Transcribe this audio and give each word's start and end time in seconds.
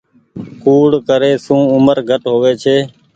ڪوڙي 0.63 0.97
ڪري 1.07 1.31
سون 1.45 1.61
اومر 1.73 1.97
گھٽ 2.09 2.21
هووي 2.31 2.53
ڇي۔ 2.63 2.77